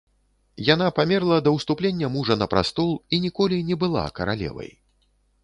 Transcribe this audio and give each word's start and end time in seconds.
Яна 0.73 0.87
памерла 0.99 1.37
да 1.47 1.53
ўступлення 1.57 2.07
мужа 2.15 2.39
на 2.43 2.49
прастол 2.55 2.91
і 3.13 3.21
ніколі 3.27 3.61
не 3.69 3.79
была 3.85 4.09
каралевай. 4.19 4.75